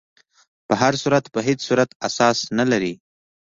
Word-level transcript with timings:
په 0.67 0.73
هر 0.81 0.93
صورت 1.01 1.25
په 1.33 1.39
هیڅ 1.47 1.59
صورت 1.67 1.89
اساس 2.07 2.37
نه 2.57 2.65
لري. 2.71 2.93